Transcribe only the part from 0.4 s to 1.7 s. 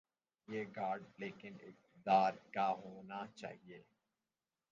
یہ گھاٹ لیکن